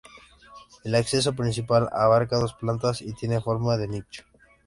[0.83, 4.23] El acceso principal abarca dos plantas y tiene forma de nicho.